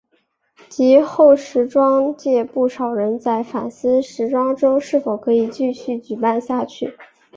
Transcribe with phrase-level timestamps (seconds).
[0.67, 6.97] 及后时装界不少人在反思时装周是否可以继续举办下去。